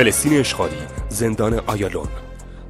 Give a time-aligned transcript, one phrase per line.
[0.00, 0.76] فلسطین اشغالی
[1.08, 2.08] زندان آیالون.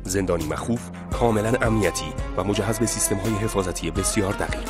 [0.03, 0.81] زندانی مخوف
[1.13, 2.05] کاملا امنیتی
[2.37, 4.69] و مجهز به سیستم های حفاظتی بسیار دقیق.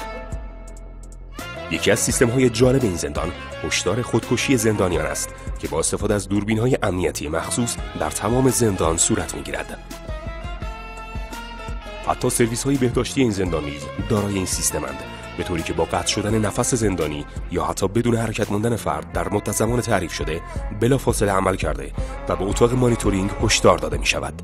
[1.71, 3.33] یکی از سیستم های جالب این زندان
[3.65, 5.29] هشدار خودکشی زندانیان است
[5.59, 9.79] که با استفاده از دوربین های امنیتی مخصوص در تمام زندان صورت می گیرد.
[12.07, 14.99] حتی سرویس های بهداشتی این زندان نیز دارای این سیستمند
[15.41, 19.29] به طوری که با قطع شدن نفس زندانی یا حتی بدون حرکت ماندن فرد در
[19.29, 20.41] مدت زمان تعریف شده
[20.81, 21.93] بلا فاصله عمل کرده
[22.29, 24.43] و به اتاق مانیتورینگ هشدار داده می شود.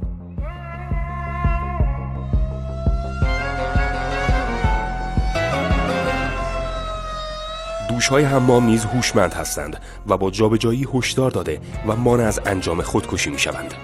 [7.89, 12.83] دوش های حمام نیز هوشمند هستند و با جابجایی هشدار داده و مانع از انجام
[12.83, 13.75] خودکشی می شوند.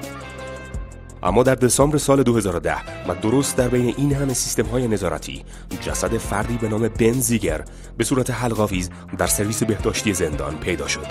[1.23, 2.77] اما در دسامبر سال 2010
[3.09, 5.45] و درست در بین این همه سیستم های نظارتی
[5.81, 7.65] جسد فردی به نام بن زیگر
[7.97, 11.07] به صورت حلقاویز در سرویس بهداشتی زندان پیدا شد.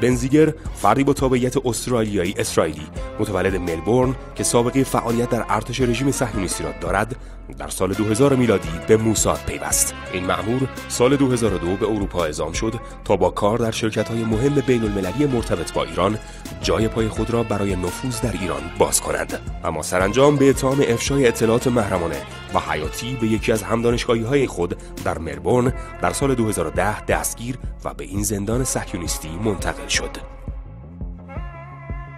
[0.00, 2.86] بنزیگر فردی با تابعیت استرالیایی اسرائیلی
[3.20, 7.16] متولد ملبورن که سابقه فعالیت در ارتش رژیم صهیونیستی را دارد
[7.58, 9.94] در سال 2000 میلادی به موساد پیوست.
[10.12, 14.54] این مأمور سال 2002 به اروپا اعزام شد تا با کار در شرکت های مهم
[14.54, 16.18] بین المللی مرتبط با ایران
[16.64, 19.40] جای پای خود را برای نفوذ در ایران باز کند.
[19.64, 22.22] اما سرانجام به اتهام افشای اطلاعات محرمانه
[22.54, 27.94] و حیاتی به یکی از همدانشگاهی های خود در مربورن در سال 2010 دستگیر و
[27.94, 30.10] به این زندان صهیونیستی منتقل شد.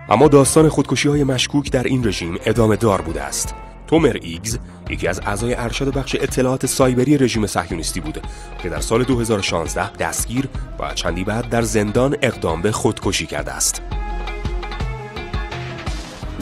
[0.08, 3.54] اما داستان خودکشی های مشکوک در این رژیم ادامه دار بوده است.
[3.86, 4.58] تومر ایگز
[4.90, 8.22] یکی از اعضای ارشد بخش اطلاعات سایبری رژیم صهیونیستی بود
[8.62, 13.95] که در سال 2016 دستگیر و چندی بعد در زندان اقدام به خودکشی کرده است.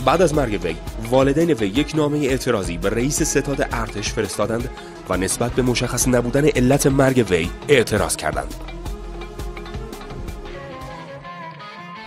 [0.05, 0.77] بعد از مرگ وی
[1.11, 4.71] والدین وی یک نامه اعتراضی به رئیس ستاد ارتش فرستادند
[5.09, 8.55] و نسبت به مشخص نبودن علت مرگ وی اعتراض کردند.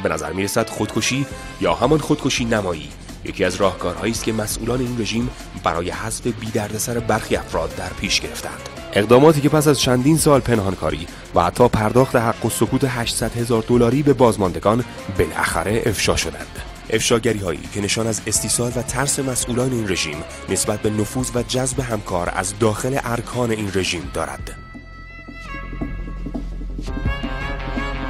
[0.03, 1.25] به نظر می رسد خودکشی
[1.61, 2.89] یا همان خودکشی نمایی
[3.25, 5.29] یکی از راهکارهایی است که مسئولان این رژیم
[5.63, 8.69] برای حذف بی‌دردسر برخی افراد در پیش گرفتند.
[8.93, 13.63] اقداماتی که پس از چندین سال پنهانکاری و حتی پرداخت حق و سکوت 800 هزار
[13.67, 14.83] دلاری به بازماندگان
[15.17, 16.76] بالاخره افشا شدند.
[16.89, 21.43] افشاگری هایی که نشان از استیصال و ترس مسئولان این رژیم نسبت به نفوذ و
[21.43, 24.57] جذب همکار از داخل ارکان این رژیم دارد.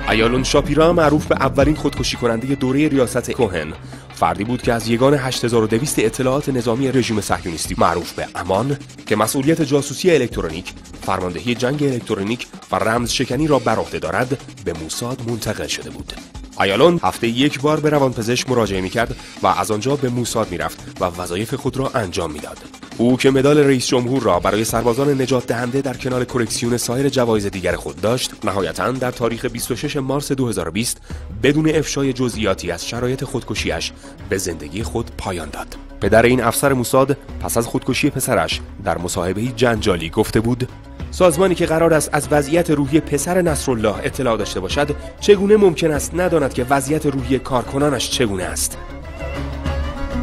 [0.09, 3.73] ایالون شاپیرا معروف به اولین خودکشی کننده دوره ریاست کوهن
[4.13, 9.61] فردی بود که از یگان 8200 اطلاعات نظامی رژیم صهیونیستی معروف به امان که مسئولیت
[9.61, 15.67] جاسوسی الکترونیک، فرماندهی جنگ الکترونیک و رمز شکنی را بر عهده دارد به موساد منتقل
[15.67, 16.13] شده بود.
[16.59, 20.57] ایالون هفته یک بار به روانپزشک مراجعه می کرد و از آنجا به موساد می
[20.57, 22.57] رفت و وظایف خود را انجام می‌داد.
[22.97, 27.45] او که مدال رئیس جمهور را برای سربازان نجات دهنده در کنار کرکسیون سایر جوایز
[27.45, 31.01] دیگر خود داشت نهایتا در تاریخ 26 مارس 2020
[31.43, 33.91] بدون افشای جزئیاتی از شرایط خودکشیش
[34.29, 39.41] به زندگی خود پایان داد پدر این افسر موساد پس از خودکشی پسرش در مصاحبه
[39.41, 40.69] جنجالی گفته بود
[41.17, 46.15] سازمانی که قرار است از وضعیت روحی پسر نصرالله اطلاع داشته باشد چگونه ممکن است
[46.15, 48.77] نداند که وضعیت روحی کارکنانش چگونه است؟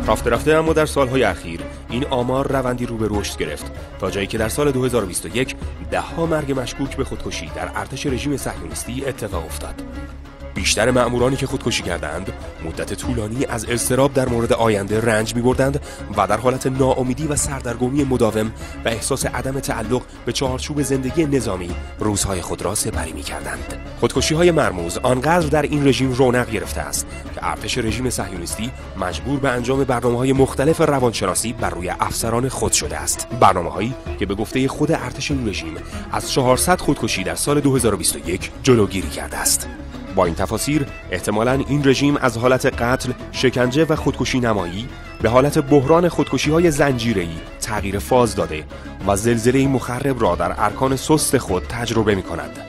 [0.08, 1.60] رفته رفته اما در سالهای اخیر
[1.90, 5.56] این آمار روندی رو به رشد گرفت تا جایی که در سال 2021
[5.90, 9.82] ده ها مرگ مشکوک به خودکشی در ارتش رژیم صهیونیستی اتفاق افتاد.
[10.54, 12.32] بیشتر مأمورانی که خودکشی کردند
[12.64, 15.80] مدت طولانی از اضطراب در مورد آینده رنج می بردند
[16.16, 18.52] و در حالت ناامیدی و سردرگمی مداوم
[18.84, 23.74] و احساس عدم تعلق به چارچوب زندگی نظامی روزهای خود را سپری می کردند.
[24.00, 28.70] خودکشی های مرموز آنقدر در این رژیم رونق گرفته است که ارتش رژیم صهیونیستی
[29.00, 33.26] مجبور به انجام برنامه های مختلف روانشناسی بر روی افسران خود شده است.
[33.40, 35.74] برنامه هایی که به گفته خود ارتش این رژیم
[36.12, 39.68] از 400 خودکشی در سال 2021 جلوگیری کرده است.
[40.14, 44.88] با این تفاسیر احتمالا این رژیم از حالت قتل، شکنجه و خودکشی نمایی
[45.22, 47.28] به حالت بحران خودکشی های زنجیری
[47.60, 48.64] تغییر فاز داده
[49.06, 52.63] و زلزله مخرب را در ارکان سست خود تجربه می کند.